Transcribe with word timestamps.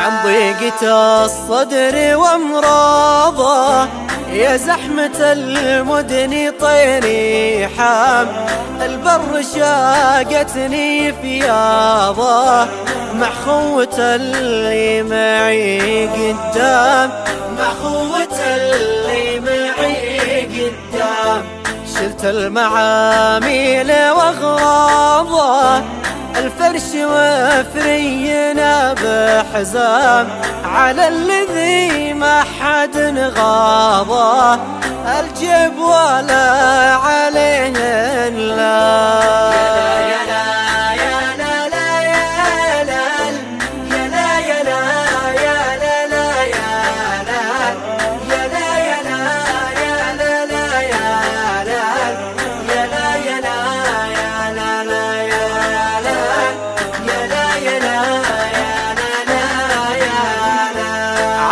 عن 0.02 0.24
ضيقة 0.24 0.82
الصدر 1.26 2.18
وامراضه 2.18 4.01
يا 4.32 4.58
زحمة 4.58 5.18
المدن 5.32 6.52
طيري 6.60 7.68
حام 7.78 8.28
البر 8.82 9.42
شاقتني 9.56 11.14
فياضه 11.14 12.66
مع 13.14 13.30
خوة 13.46 13.98
اللي 14.00 15.04
معي 15.04 16.08
قدام 16.08 17.10
مع 17.58 17.70
خوة 17.84 18.40
اللي 18.56 19.40
معي 19.40 20.46
قدام. 20.46 21.44
شلت 21.96 22.26
المعاميل 22.26 23.92
واغراضه 23.92 25.82
الفرش 26.42 26.90
وفرينا 26.96 28.94
بحزام. 28.94 30.28
على 30.66 31.08
الذي 31.08 32.14
ما 32.14 32.44
حد 32.60 32.98
غاضه 33.38 34.54
الجيب 35.20 35.80
ولا 35.80 36.52
عليه 36.96 37.31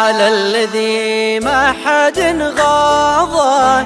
على 0.09 0.27
الذي 0.27 1.39
ما 1.39 1.73
حد 1.85 2.19
غاضه 2.59 3.85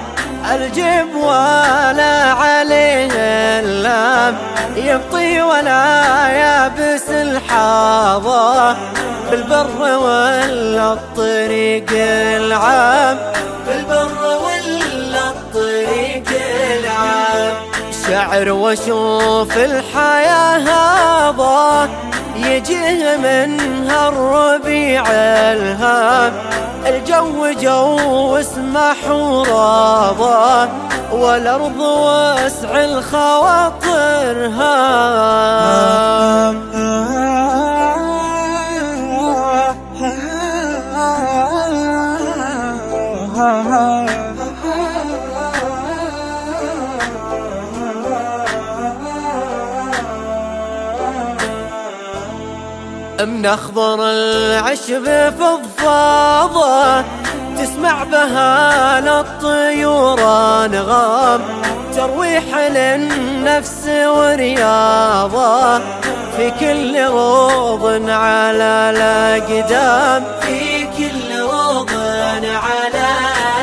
الجب 0.56 1.16
ولا 1.16 2.32
عليه 2.32 3.12
اللام. 3.60 4.38
يبطي 4.76 5.42
ولا 5.42 6.28
يابس 6.28 7.10
الحاضة 7.10 8.74
بالبر 9.32 9.82
ولا 9.82 10.94
الطريق 10.94 11.92
العام. 11.92 13.18
بالبر 13.68 14.40
ولا 14.46 15.30
الطريق 15.30 16.28
العام. 16.80 17.54
شعر 18.08 18.50
واشوف 18.50 19.58
الحياة 19.58 20.58
هذا 20.58 22.13
يجيه 22.46 23.18
منها 23.18 24.10
الربيع 24.10 25.04
الهام. 25.12 26.34
الجو 26.88 27.52
جو 27.62 28.36
اسمح 28.38 29.10
وراضى 29.10 30.70
والأرض 31.12 31.80
واسع 31.80 32.84
الخواطر 32.84 34.48
هام. 34.48 35.14
من 53.22 53.46
اخضر 53.46 54.00
العشب 54.02 55.06
فضفاضة 55.40 57.02
تسمع 57.58 58.04
بها 58.04 59.00
الطيور 59.22 60.20
انغام 60.66 61.42
ترويح 61.96 62.44
للنفس 62.58 63.88
ورياضة 63.88 65.80
في 66.38 66.52
كل 66.60 67.06
روض 67.06 68.10
على 68.10 68.94
الأقدام. 68.94 70.24
في 70.42 70.84
كل 70.98 71.40
روض 71.40 71.90
على 72.44 73.08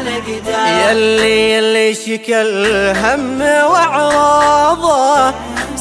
الأقدام. 0.00 0.90
يلي 0.90 1.52
يلي 1.52 1.94
شكى 1.94 2.42
الهم 2.42 3.40
واعراضه 3.40 5.34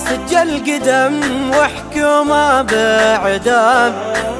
سجل 0.09 0.49
قدم 0.67 1.15
وحكومة 1.51 2.61
بعدام 2.61 3.93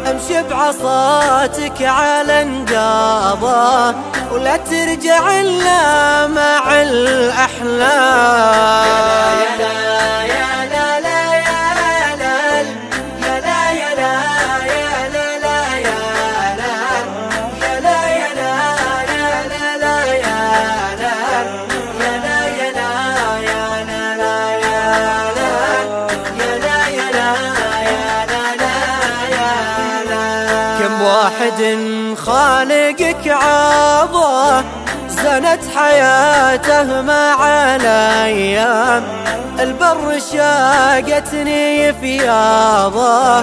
امشي 0.08 0.44
بعصاتك 0.50 1.82
على 1.82 2.42
انقاضه 2.42 3.96
ولا 4.32 4.58
ترجع 4.58 5.42
إلا 5.42 6.28
مع 6.28 6.82
الأحلام. 6.82 8.30
واحد 31.02 31.78
خالقك 32.26 33.28
عاضه 33.28 34.64
زنت 35.10 35.60
حياته 35.76 37.02
مع 37.02 37.48
الأيام 37.76 39.04
البر 39.60 40.20
شاقتني 40.34 41.94
فياضه 41.94 43.42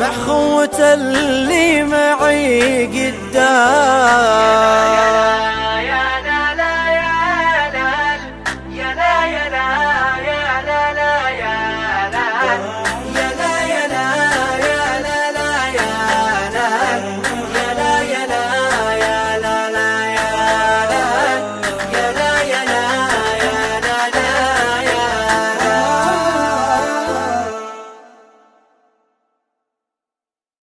مع 0.00 0.12
خوة 0.26 0.78
اللي 0.78 1.82
معي 1.82 2.86
قدام. 2.86 3.42